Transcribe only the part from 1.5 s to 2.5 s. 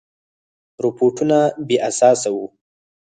بې اساسه وه.